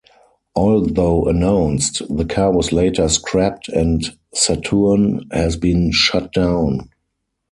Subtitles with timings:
[0.55, 6.89] Although announced, the car was later scrapped and Saturn has been shut down.